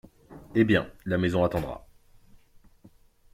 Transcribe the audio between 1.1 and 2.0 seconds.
maison attendra!